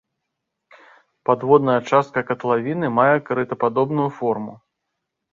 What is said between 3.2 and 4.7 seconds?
карытападобную форму.